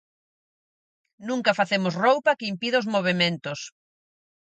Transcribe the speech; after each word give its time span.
Nunca 1.27 1.57
facemos 1.59 1.97
roupa 2.05 2.37
que 2.39 2.49
impida 2.53 2.81
os 2.81 2.89
movementos. 2.95 3.59